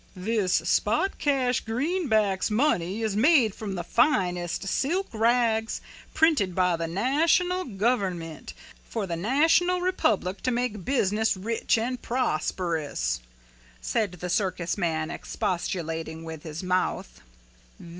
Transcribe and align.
"This 0.15 0.51
spot 0.53 1.19
cash 1.19 1.59
greenbacks 1.63 2.49
money 2.49 3.03
is 3.03 3.15
made 3.15 3.53
from 3.53 3.75
the 3.75 3.83
finest 3.83 4.67
silk 4.67 5.05
rags 5.13 5.79
printed 6.15 6.55
by 6.55 6.75
the 6.75 6.87
national 6.87 7.65
government 7.65 8.55
for 8.83 9.05
the 9.05 9.15
national 9.15 9.79
republic 9.79 10.41
to 10.41 10.49
make 10.49 10.83
business 10.85 11.37
rich 11.37 11.77
and 11.77 12.01
prosperous," 12.01 13.19
said 13.79 14.13
the 14.13 14.29
circus 14.31 14.75
man, 14.75 15.11
expostulating 15.11 16.23
with 16.23 16.41
his 16.41 16.63
mouth. 16.63 17.21